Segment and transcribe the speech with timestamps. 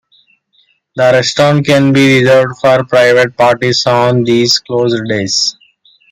[0.95, 5.55] The restaurant can be reserved for private parties on these Closed Days.